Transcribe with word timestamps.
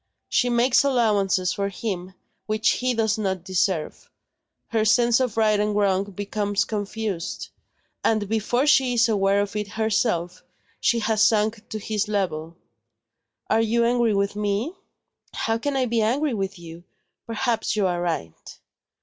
She 0.29 0.49
makes 0.49 0.83
allowances 0.83 1.53
for 1.53 1.69
him, 1.69 2.15
which 2.47 2.69
he 2.71 2.95
does 2.95 3.19
not 3.19 3.43
deserve; 3.43 4.09
her 4.69 4.83
sense 4.83 5.19
of 5.19 5.37
right 5.37 5.59
and 5.59 5.75
wrong 5.75 6.05
becomes 6.05 6.65
confused; 6.65 7.49
and 8.03 8.27
before 8.27 8.65
she 8.65 8.95
is 8.95 9.07
aware 9.07 9.41
of 9.41 9.55
it 9.55 9.67
herself, 9.73 10.41
she 10.79 10.97
has 10.97 11.21
sunk 11.21 11.69
to 11.69 11.77
his 11.77 12.07
level. 12.07 12.57
Are 13.47 13.61
you 13.61 13.85
angry 13.85 14.15
with 14.15 14.35
me?" 14.35 14.73
"How 15.35 15.59
can 15.59 15.75
I 15.77 15.85
be 15.85 16.01
angry 16.01 16.33
with 16.33 16.57
you? 16.57 16.83
Perhaps 17.27 17.75
you 17.75 17.85
are 17.85 18.01
right." 18.01 18.59